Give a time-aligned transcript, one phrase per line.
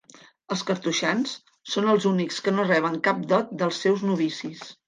[0.53, 1.35] Els cartoixans
[1.75, 4.69] són els únics que no reben cap dot dels seus novicis.